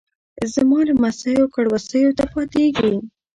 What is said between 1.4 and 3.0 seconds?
کړوسیو ته پاتیږي